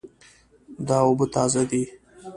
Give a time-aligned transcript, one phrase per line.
[0.87, 1.83] دا اوبه تازه دي